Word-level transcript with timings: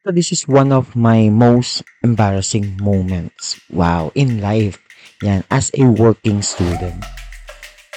So 0.00 0.16
this 0.16 0.32
is 0.32 0.48
one 0.48 0.72
of 0.72 0.96
my 0.96 1.28
most 1.28 1.84
embarrassing 2.00 2.80
moments. 2.80 3.60
Wow, 3.68 4.16
in 4.16 4.40
life. 4.40 4.80
Yan, 5.20 5.44
as 5.52 5.68
a 5.76 5.84
working 5.84 6.40
student. 6.40 7.04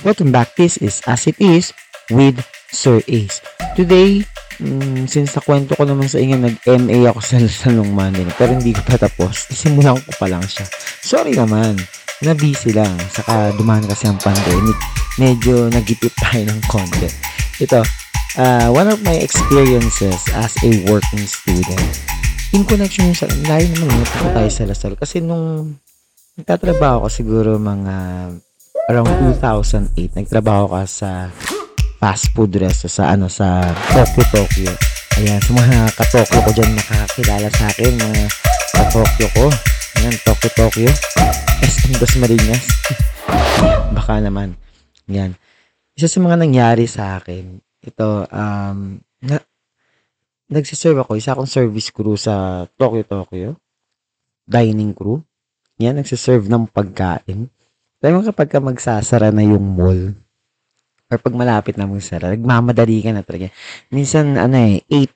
Welcome 0.04 0.36
back. 0.36 0.52
This 0.60 0.76
is 0.84 1.00
As 1.08 1.32
It 1.32 1.40
Is 1.40 1.72
with 2.12 2.44
Sir 2.76 3.00
Ace. 3.08 3.40
Today, 3.80 4.20
mm, 4.60 5.08
since 5.08 5.32
nakwento 5.32 5.80
ko 5.80 5.88
naman 5.88 6.12
sa 6.12 6.20
inyo, 6.20 6.44
nag-MA 6.44 7.08
ako 7.08 7.24
sa 7.24 7.40
Salong 7.72 7.96
Monday, 7.96 8.28
pero 8.36 8.52
hindi 8.52 8.76
ko 8.76 8.84
pa 8.84 9.00
tapos. 9.00 9.48
Simulan 9.56 9.96
ko 10.04 10.12
pa 10.20 10.28
lang 10.28 10.44
siya. 10.44 10.68
Sorry 11.00 11.32
naman, 11.40 11.80
na-busy 12.20 12.76
lang. 12.76 13.00
Saka 13.16 13.56
dumaan 13.56 13.88
kasi 13.88 14.12
ang 14.12 14.20
pandemic. 14.20 14.76
Medyo 15.16 15.72
nagipit 15.72 16.12
tayo 16.20 16.52
ng 16.52 16.60
konti. 16.68 17.08
Ito, 17.64 18.03
uh, 18.38 18.70
one 18.74 18.90
of 18.90 19.02
my 19.06 19.18
experiences 19.18 20.18
as 20.34 20.54
a 20.64 20.72
working 20.90 21.26
student. 21.26 21.92
In 22.54 22.66
connection 22.66 23.14
sa, 23.18 23.26
layo 23.50 23.66
naman 23.74 23.98
yun, 23.98 24.34
tayo 24.34 24.50
sa 24.50 24.70
Lasal. 24.70 24.94
Kasi 24.94 25.22
nung 25.22 25.78
nagtatrabaho 26.38 27.06
ko 27.06 27.08
siguro 27.10 27.50
mga 27.58 27.96
around 28.90 29.10
2008, 29.42 30.18
nagtrabaho 30.18 30.70
ka 30.70 30.82
sa 30.86 31.10
fast 31.98 32.36
food 32.36 32.54
resto 32.60 32.92
sa 32.92 33.16
ano 33.16 33.32
sa 33.32 33.74
Tokyo 33.96 34.24
Tokyo. 34.30 34.74
Ayan, 35.22 35.38
sa 35.42 35.52
mga 35.54 35.78
katokyo 35.94 36.40
ko 36.42 36.50
dyan 36.58 36.74
nakakilala 36.74 37.50
sa 37.54 37.70
akin, 37.70 37.94
mga 37.96 38.24
katokyo 38.74 39.28
ko. 39.34 39.46
Ayan, 40.02 40.16
Tokyo 40.26 40.50
Tokyo. 40.58 40.90
SM 41.64 41.94
Dos 42.02 42.14
Marinas. 42.18 42.66
Baka 43.98 44.20
naman. 44.20 44.58
Yan. 45.10 45.38
Isa 45.94 46.10
sa 46.10 46.18
mga 46.18 46.42
nangyari 46.42 46.90
sa 46.90 47.22
akin, 47.22 47.62
ito, 47.84 48.10
um, 48.32 48.98
na, 49.20 49.38
nagsiserve 50.48 51.04
ako, 51.04 51.20
isa 51.20 51.36
akong 51.36 51.50
service 51.50 51.92
crew 51.92 52.16
sa 52.16 52.66
Tokyo 52.80 53.04
Tokyo. 53.04 53.50
Dining 54.48 54.96
crew. 54.96 55.24
Yan, 55.84 56.00
nagsiserve 56.00 56.48
ng 56.48 56.72
pagkain. 56.72 57.52
Pero 58.00 58.24
kapag 58.24 58.52
ka 58.52 58.60
magsasara 58.60 59.32
na 59.32 59.44
yung 59.44 59.76
mall, 59.76 60.16
or 61.14 61.18
pag 61.22 61.36
malapit 61.38 61.78
na 61.78 61.86
magsara, 61.86 62.34
nagmamadali 62.34 63.06
ka 63.06 63.12
na 63.14 63.22
talaga. 63.22 63.54
Minsan, 63.94 64.36
ano 64.36 64.56
eh, 64.58 64.82
8, 64.90 65.14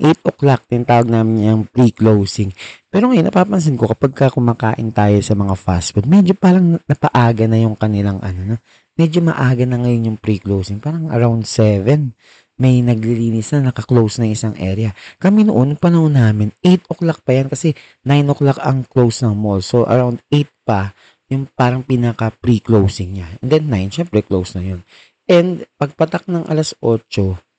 8 0.00 0.30
o'clock, 0.30 0.66
tinatawag 0.66 1.08
namin 1.08 1.46
yung 1.46 1.62
pre-closing. 1.70 2.50
Pero 2.90 3.10
ngayon, 3.10 3.30
napapansin 3.30 3.78
ko, 3.78 3.90
kapag 3.90 4.12
ka 4.14 4.26
kumakain 4.34 4.90
tayo 4.90 5.18
sa 5.22 5.38
mga 5.38 5.54
fast 5.54 5.94
food, 5.94 6.10
medyo 6.10 6.34
parang 6.34 6.82
napaaga 6.84 7.46
na 7.46 7.62
yung 7.62 7.78
kanilang, 7.78 8.18
ano, 8.20 8.54
no? 8.54 8.56
Medyo 8.98 9.22
maaga 9.22 9.62
na 9.62 9.78
ngayon 9.78 10.12
yung 10.12 10.18
pre-closing. 10.18 10.82
Parang 10.82 11.06
around 11.08 11.46
7, 11.46 12.12
may 12.58 12.82
naglilinis 12.82 13.54
na, 13.54 13.70
naka-close 13.70 14.18
na 14.18 14.26
isang 14.26 14.58
area. 14.58 14.90
Kami 15.22 15.46
noon, 15.46 15.78
panahon 15.78 16.18
namin, 16.18 16.50
8 16.60 16.90
o'clock 16.90 17.22
pa 17.22 17.38
yan 17.38 17.46
kasi 17.46 17.78
9 18.02 18.34
o'clock 18.34 18.58
ang 18.58 18.82
close 18.82 19.22
ng 19.22 19.38
mall. 19.38 19.62
So, 19.62 19.86
around 19.86 20.26
8 20.26 20.50
pa, 20.66 20.90
yung 21.30 21.46
parang 21.46 21.86
pinaka 21.86 22.34
pre-closing 22.34 23.22
niya. 23.22 23.30
And 23.38 23.48
then 23.48 23.70
9, 23.70 23.94
syempre 24.02 24.26
close 24.26 24.58
na 24.58 24.66
yun. 24.66 24.82
And 25.30 25.70
pagpatak 25.78 26.26
ng 26.26 26.50
alas 26.50 26.74
8 26.82 27.06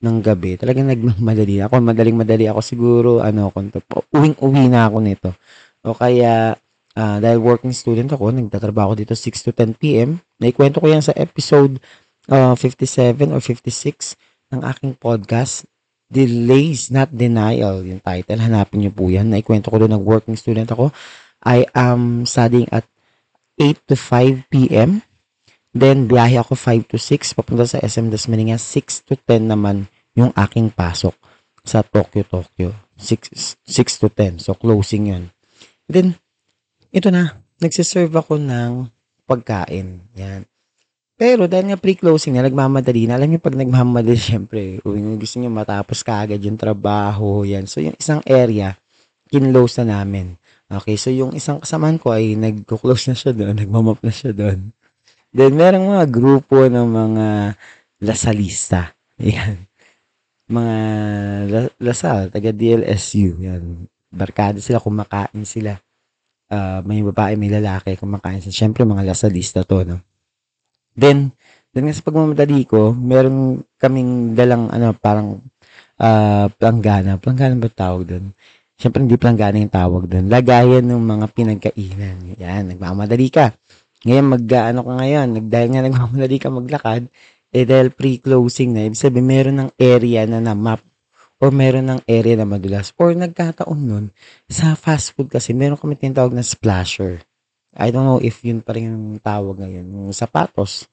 ng 0.04 0.16
gabi, 0.20 0.60
talagang 0.60 0.92
nagmamadali 0.92 1.64
ako. 1.64 1.80
Madaling 1.80 2.20
madali 2.20 2.44
ako 2.44 2.60
siguro, 2.60 3.10
ano, 3.24 3.48
uwing-uwi 4.12 4.68
na 4.68 4.84
ako 4.84 4.96
nito. 5.00 5.30
O 5.80 5.96
kaya, 5.96 6.60
uh, 7.00 7.16
dahil 7.16 7.40
working 7.40 7.72
student 7.72 8.12
ako, 8.12 8.28
nagtatrabaho 8.28 8.92
dito 8.92 9.16
6 9.16 9.48
to 9.48 9.50
10 9.56 9.80
p.m. 9.80 10.20
Naikwento 10.36 10.84
ko 10.84 10.92
yan 10.92 11.00
sa 11.00 11.16
episode 11.16 11.80
uh, 12.28 12.52
57 12.52 13.32
or 13.32 13.40
56 13.40 14.20
ng 14.52 14.60
aking 14.68 14.92
podcast, 15.00 15.64
Delays, 16.10 16.90
Not 16.90 17.14
Denial, 17.14 17.86
yung 17.86 18.02
title. 18.02 18.42
Hanapin 18.42 18.82
niyo 18.84 18.92
po 18.92 19.08
yan. 19.08 19.30
Naikwento 19.30 19.70
ko 19.70 19.78
doon 19.78 19.94
ng 19.96 20.04
working 20.04 20.36
student 20.36 20.68
ako. 20.68 20.90
I 21.40 21.64
am 21.72 22.28
studying 22.28 22.68
at 22.68 22.84
8 23.56 23.88
to 23.88 23.96
5 23.96 24.50
p.m. 24.50 25.00
Then, 25.70 26.10
biyahe 26.10 26.42
ako 26.42 26.58
5 26.58 26.90
to 26.90 26.98
6, 26.98 27.38
papunta 27.38 27.62
sa 27.62 27.78
SM 27.78 28.10
Dasmanigas. 28.10 28.60
6 28.66 29.06
to 29.06 29.14
10 29.14 29.46
naman 29.46 29.86
yung 30.18 30.34
aking 30.34 30.74
pasok 30.74 31.14
sa 31.62 31.86
Tokyo, 31.86 32.26
Tokyo. 32.26 32.74
6, 32.98 33.54
6 33.62 34.02
to 34.02 34.10
10. 34.10 34.42
So, 34.42 34.58
closing 34.58 35.14
yun. 35.14 35.30
Then, 35.86 36.18
ito 36.90 37.08
na. 37.10 37.38
Nagsiserve 37.62 38.12
ako 38.14 38.38
ng 38.38 38.90
pagkain. 39.28 40.02
Yan. 40.18 40.42
Pero 41.20 41.44
dahil 41.44 41.68
nga 41.70 41.78
pre-closing 41.78 42.32
na, 42.32 42.48
nagmamadali 42.48 43.04
na. 43.04 43.20
Alam 43.20 43.36
niyo, 43.36 43.40
pag 43.44 43.54
nagmamadali, 43.54 44.16
syempre, 44.34 44.80
gusto 45.20 45.36
niyo 45.36 45.52
matapos 45.52 46.00
kaagad 46.00 46.40
yung 46.40 46.56
trabaho. 46.56 47.44
Yan. 47.44 47.68
So, 47.68 47.84
yung 47.84 47.94
isang 48.00 48.24
area, 48.24 48.74
kinlose 49.28 49.84
na 49.84 50.00
namin. 50.00 50.40
Okay, 50.70 50.94
so 50.94 51.10
yung 51.10 51.34
isang 51.34 51.58
kasamaan 51.58 51.98
ko 51.98 52.14
ay 52.14 52.38
nagko-close 52.38 53.10
na 53.10 53.16
siya 53.18 53.34
doon, 53.34 53.54
nagmamap 53.62 53.98
na 54.00 54.14
siya 54.14 54.32
doon. 54.32 54.70
Then, 55.30 55.54
merong 55.54 55.86
mga 55.86 56.06
grupo 56.10 56.66
ng 56.66 56.88
mga 56.88 57.26
lasalista. 58.02 58.96
Yan. 59.20 59.66
Mga 60.50 60.76
la- 61.46 61.74
lasal, 61.78 62.32
taga 62.32 62.50
DLSU. 62.50 63.38
Yan. 63.44 63.86
Barkada 64.10 64.58
sila, 64.58 64.82
kumakain 64.82 65.46
sila. 65.46 65.78
Uh, 66.50 66.82
may 66.82 66.98
babae, 66.98 67.38
may 67.38 67.46
lalaki, 67.46 67.94
kumakain 67.94 68.42
sila. 68.42 68.50
Siyempre, 68.50 68.82
mga 68.82 69.06
lasalista 69.06 69.62
to, 69.62 69.86
no? 69.86 70.02
Then, 70.98 71.30
then 71.70 71.86
nga 71.86 71.94
sa 71.94 72.02
pagmamadali 72.02 72.66
ko, 72.66 72.90
meron 72.90 73.62
kaming 73.78 74.34
dalang, 74.34 74.66
ano, 74.66 74.90
parang 74.98 75.46
uh, 76.02 76.50
planggana. 76.50 77.22
Planggana 77.22 77.54
ba 77.54 77.70
tawag 77.70 78.02
doon? 78.02 78.34
Siyempre, 78.74 79.06
hindi 79.06 79.14
planggana 79.14 79.62
yung 79.62 79.70
tawag 79.70 80.10
doon. 80.10 80.26
Lagayan 80.26 80.90
ng 80.90 80.98
mga 80.98 81.26
pinagkainan. 81.30 82.34
Yan, 82.42 82.74
nagmamadali 82.74 83.30
ka. 83.30 83.54
Ngayon, 84.02 84.26
mag, 84.26 84.42
ano 84.50 84.80
ka 84.82 84.92
ngayon, 85.06 85.26
dahil 85.46 85.68
nga 85.70 85.86
nagmamadali 85.86 86.36
ka 86.42 86.48
maglakad, 86.50 87.02
eh 87.54 87.62
dahil 87.62 87.94
pre-closing 87.94 88.74
na, 88.74 88.90
ibig 88.90 88.98
sabihin, 88.98 89.30
meron 89.30 89.56
ng 89.62 89.70
area 89.78 90.26
na 90.26 90.42
na-map 90.42 90.82
or 91.40 91.48
meron 91.48 91.88
ng 91.88 92.00
area 92.04 92.36
na 92.36 92.44
madulas. 92.44 92.92
Or 93.00 93.16
nagkataon 93.16 93.80
nun, 93.80 94.06
sa 94.46 94.76
fast 94.76 95.16
food 95.16 95.32
kasi, 95.32 95.56
meron 95.56 95.80
kami 95.80 95.96
tinatawag 95.96 96.36
na 96.36 96.44
splasher. 96.44 97.24
I 97.72 97.88
don't 97.88 98.04
know 98.04 98.20
if 98.20 98.44
yun 98.44 98.60
pa 98.60 98.76
rin 98.76 98.92
yung 98.92 99.18
tawag 99.24 99.64
ngayon. 99.64 99.86
Yung 99.88 100.12
sapatos, 100.12 100.86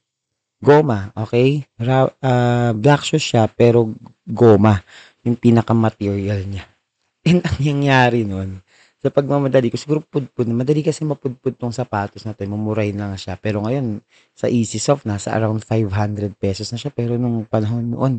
goma, 0.64 1.12
okay? 1.14 1.68
Ra- 1.76 2.16
uh, 2.24 2.72
black 2.72 3.04
shoes 3.04 3.28
siya, 3.28 3.52
pero 3.52 3.92
goma, 4.24 4.80
yung 5.28 5.36
pinaka-material 5.36 6.48
niya. 6.48 6.66
And 7.28 7.44
ang 7.44 7.60
nangyari 7.60 8.24
nun, 8.24 8.64
sa 8.98 9.14
pagmamadali 9.14 9.70
ko, 9.70 9.78
siguro 9.78 10.00
pudpud, 10.02 10.50
madali 10.50 10.82
kasi 10.82 11.06
mapudpud 11.06 11.54
tong 11.60 11.76
sapatos 11.76 12.26
na 12.26 12.34
to, 12.34 12.48
mumurahin 12.50 12.98
lang 12.98 13.14
siya. 13.14 13.38
Pero 13.38 13.62
ngayon, 13.62 14.02
sa 14.34 14.50
Easy 14.50 14.82
Soft, 14.82 15.06
nasa 15.06 15.38
around 15.38 15.62
500 15.62 16.34
pesos 16.34 16.74
na 16.74 16.82
siya. 16.82 16.90
Pero 16.90 17.14
nung 17.20 17.46
panahon 17.46 17.94
noon, 17.94 18.14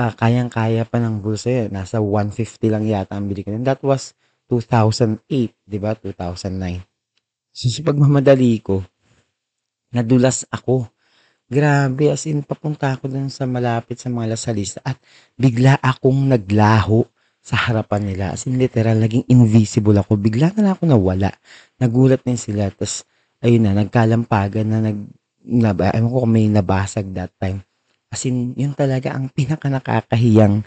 uh, 0.00 0.12
kayang-kaya 0.16 0.88
pa 0.88 0.96
ng 0.96 1.20
bulsa 1.20 1.52
yun. 1.52 1.76
Nasa 1.76 2.00
150 2.00 2.72
lang 2.72 2.84
yata 2.88 3.20
ang 3.20 3.28
bili 3.28 3.44
ko. 3.44 3.52
And 3.52 3.68
that 3.68 3.84
was 3.84 4.16
2008, 4.48 5.28
di 5.68 5.78
ba? 5.78 5.92
2009. 5.92 6.80
So, 7.52 7.68
sa 7.68 7.80
pagmamadali 7.84 8.64
ko, 8.64 8.80
nadulas 9.92 10.48
ako. 10.48 10.88
Grabe, 11.50 12.14
as 12.14 12.24
in, 12.30 12.46
papunta 12.46 12.94
ako 12.94 13.10
dun 13.10 13.26
sa 13.28 13.44
malapit 13.44 13.98
sa 13.98 14.06
mga 14.06 14.38
lasalista 14.38 14.78
at 14.86 15.02
bigla 15.34 15.82
akong 15.82 16.30
naglaho 16.30 17.02
sa 17.42 17.58
harapan 17.58 18.14
nila. 18.14 18.24
As 18.32 18.46
in, 18.46 18.54
literal, 18.54 18.96
naging 18.96 19.26
invisible 19.26 19.98
ako. 19.98 20.14
Bigla 20.14 20.54
na 20.54 20.70
lang 20.70 20.72
ako 20.78 20.84
nawala. 20.86 21.30
Nagulat 21.82 22.22
din 22.22 22.38
sila. 22.38 22.70
Tapos, 22.70 23.02
ayun 23.42 23.66
na, 23.66 23.74
nagkalampagan 23.74 24.66
na 24.66 24.78
nag, 24.78 24.98
naba, 25.42 25.90
ewan 25.90 26.06
ko 26.06 26.16
kung 26.22 26.32
may 26.32 26.46
nabasag 26.46 27.10
that 27.16 27.34
time. 27.42 27.66
As 28.10 28.26
in, 28.26 28.58
yun 28.58 28.74
talaga 28.74 29.14
ang 29.14 29.30
pinaka 29.30 29.70
nakakahiyang, 29.70 30.66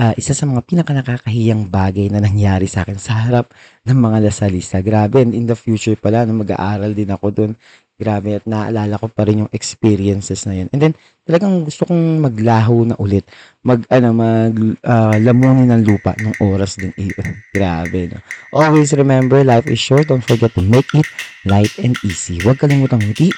uh, 0.00 0.16
isa 0.16 0.32
sa 0.32 0.48
mga 0.48 0.64
pinaka 0.64 0.96
nakakahiyang 0.96 1.68
bagay 1.68 2.08
na 2.08 2.16
nangyari 2.16 2.64
sa 2.64 2.80
akin 2.80 2.96
sa 2.96 3.28
harap 3.28 3.52
ng 3.84 3.92
mga 3.92 4.24
lasalista. 4.24 4.80
Grabe, 4.80 5.20
and 5.20 5.36
in 5.36 5.44
the 5.44 5.52
future 5.52 6.00
pala, 6.00 6.24
na 6.24 6.32
mag-aaral 6.32 6.96
din 6.96 7.12
ako 7.12 7.26
dun, 7.28 7.52
grabe 8.00 8.40
at 8.40 8.48
naalala 8.48 8.96
ko 8.96 9.04
pa 9.12 9.28
rin 9.28 9.44
yung 9.44 9.52
experiences 9.52 10.48
na 10.48 10.64
yun. 10.64 10.72
And 10.72 10.80
then, 10.80 10.94
talagang 11.28 11.68
gusto 11.68 11.84
kong 11.84 12.24
maglaho 12.24 12.88
na 12.88 12.96
ulit. 12.96 13.28
Mag, 13.68 13.84
ano, 13.92 14.16
mag, 14.16 14.56
uh, 14.80 15.16
lamunin 15.20 15.68
ng 15.68 15.84
lupa 15.84 16.16
ng 16.16 16.40
oras 16.40 16.80
din 16.80 16.96
iyon. 16.96 17.36
grabe, 17.52 18.16
no? 18.16 18.24
Always 18.56 18.96
remember, 18.96 19.44
life 19.44 19.68
is 19.68 19.76
short. 19.76 20.08
Don't 20.08 20.24
forget 20.24 20.56
to 20.56 20.64
make 20.64 20.88
it 20.96 21.04
light 21.44 21.76
and 21.84 22.00
easy. 22.00 22.40
Huwag 22.40 22.56
kalimutang 22.56 23.04
ngiti, 23.04 23.28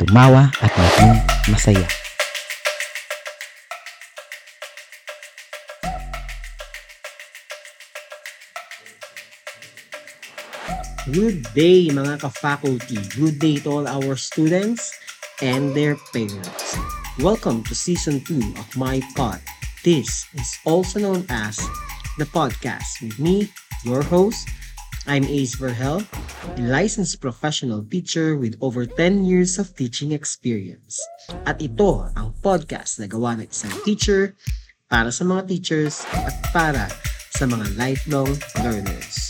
tumawa, 0.00 0.48
at 0.64 0.72
maging 0.72 1.20
masaya. 1.52 2.03
Good 11.12 11.44
day 11.52 11.92
mga 11.92 12.24
ka-faculty. 12.24 12.96
Good 13.20 13.36
day 13.36 13.60
to 13.60 13.68
all 13.68 13.84
our 13.84 14.16
students 14.16 14.88
and 15.44 15.76
their 15.76 16.00
parents. 16.16 16.80
Welcome 17.20 17.60
to 17.68 17.76
Season 17.76 18.24
2 18.24 18.56
of 18.56 18.68
my 18.72 19.04
pod. 19.12 19.44
This 19.84 20.24
is 20.32 20.50
also 20.64 20.96
known 21.04 21.28
as 21.28 21.60
the 22.16 22.24
podcast 22.24 23.04
with 23.04 23.20
me, 23.20 23.52
your 23.84 24.00
host. 24.00 24.48
I'm 25.04 25.28
Ace 25.28 25.60
Verhel, 25.60 26.00
a 26.56 26.60
licensed 26.64 27.20
professional 27.20 27.84
teacher 27.84 28.40
with 28.40 28.56
over 28.64 28.88
10 28.88 29.28
years 29.28 29.60
of 29.60 29.76
teaching 29.76 30.16
experience. 30.16 30.96
At 31.44 31.60
ito 31.60 32.08
ang 32.16 32.32
podcast 32.40 32.96
na 32.96 33.04
gawa 33.04 33.36
ng 33.36 33.52
isang 33.52 33.76
teacher 33.84 34.32
para 34.88 35.12
sa 35.12 35.28
mga 35.28 35.52
teachers 35.52 36.00
at 36.16 36.32
para 36.56 36.88
sa 37.34 37.50
mga 37.50 37.66
lifelong 37.74 38.30
learners. 38.62 39.23